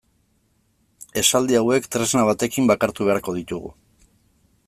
[1.23, 3.73] Esaldi hauek tresna batekin bakartu beharko ditugu.